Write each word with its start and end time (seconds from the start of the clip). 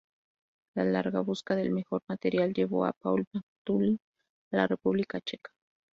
La 0.73 0.83
larga 0.83 1.19
busca 1.19 1.55
del 1.55 1.69
mejor 1.69 2.01
material 2.09 2.55
llevó 2.55 2.85
a 2.85 2.91
Paul 2.93 3.23
McNulty 3.31 3.99
a 4.51 4.55
la 4.57 4.65
República 4.65 5.21
Checa. 5.21 5.51